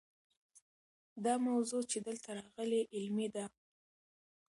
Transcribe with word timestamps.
دا 1.25 1.33
موضوع 1.47 1.81
چې 1.91 1.97
دلته 2.07 2.29
راغلې 2.39 2.81
علمي 2.93 3.27
ده. 3.35 3.45